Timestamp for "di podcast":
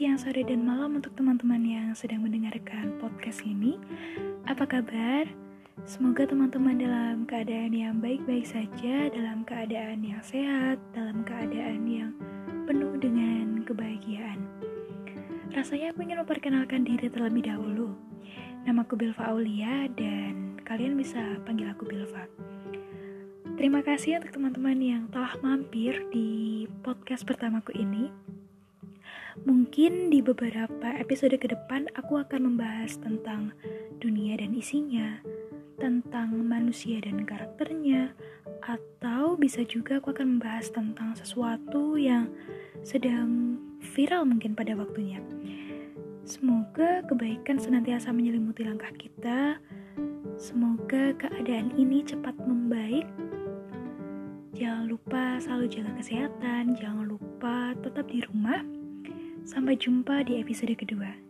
26.08-27.28